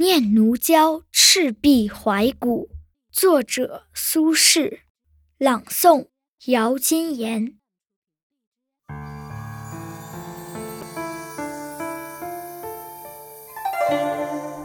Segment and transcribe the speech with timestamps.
[0.00, 2.68] 念奴娇·赤壁怀古，
[3.10, 4.78] 作者苏轼，
[5.38, 6.06] 朗诵
[6.46, 7.54] 姚金言。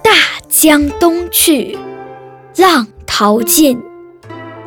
[0.04, 0.12] 大
[0.48, 1.76] 江东去，
[2.58, 3.82] 浪淘尽，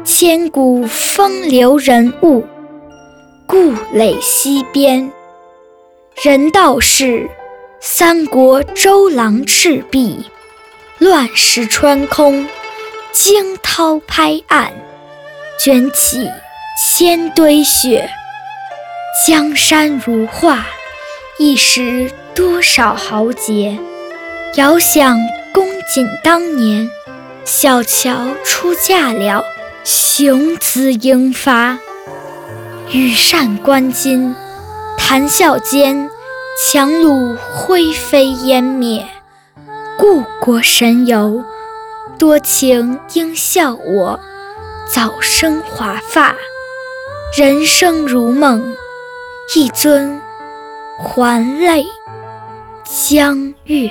[0.04, 2.44] 千古风流人物，
[3.46, 5.12] 故垒西边。
[6.24, 7.30] 人道是
[7.80, 10.24] 三国周郎赤壁。
[10.98, 12.48] 乱石穿空，
[13.12, 14.72] 惊涛拍岸，
[15.62, 16.30] 卷起
[16.78, 18.08] 千堆雪。
[19.26, 20.66] 江山如画，
[21.38, 23.78] 一时多少豪杰。
[24.54, 25.18] 遥想
[25.52, 26.90] 公瑾当年，
[27.44, 29.44] 小乔出嫁了，
[29.84, 31.78] 雄姿英发。
[32.90, 34.34] 羽扇纶巾，
[34.96, 36.08] 谈笑间，
[36.72, 39.06] 樯橹灰飞烟灭。
[39.98, 41.42] 故国神游，
[42.18, 44.20] 多情应笑我
[44.92, 46.34] 早生华发。
[47.36, 48.74] 人生如梦，
[49.54, 50.20] 一尊
[50.98, 51.86] 还酹
[52.84, 53.90] 江月。